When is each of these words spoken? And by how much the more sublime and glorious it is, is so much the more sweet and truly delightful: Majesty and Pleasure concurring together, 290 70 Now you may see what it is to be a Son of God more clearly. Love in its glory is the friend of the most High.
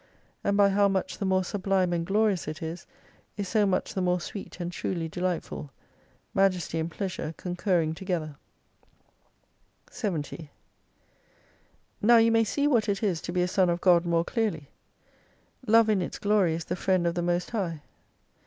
And 0.43 0.57
by 0.57 0.69
how 0.69 0.87
much 0.87 1.19
the 1.19 1.25
more 1.27 1.43
sublime 1.43 1.93
and 1.93 2.03
glorious 2.07 2.47
it 2.47 2.63
is, 2.63 2.87
is 3.37 3.47
so 3.47 3.67
much 3.67 3.93
the 3.93 4.01
more 4.01 4.19
sweet 4.19 4.59
and 4.59 4.71
truly 4.71 5.07
delightful: 5.07 5.69
Majesty 6.33 6.79
and 6.79 6.89
Pleasure 6.89 7.35
concurring 7.37 7.93
together, 7.93 8.35
290 9.91 10.29
70 10.39 10.51
Now 12.01 12.17
you 12.17 12.31
may 12.31 12.43
see 12.43 12.65
what 12.65 12.89
it 12.89 13.03
is 13.03 13.21
to 13.21 13.31
be 13.31 13.43
a 13.43 13.47
Son 13.47 13.69
of 13.69 13.79
God 13.79 14.03
more 14.03 14.25
clearly. 14.25 14.69
Love 15.67 15.87
in 15.87 16.01
its 16.01 16.17
glory 16.17 16.55
is 16.55 16.65
the 16.65 16.75
friend 16.75 17.05
of 17.05 17.13
the 17.13 17.21
most 17.21 17.51
High. 17.51 17.83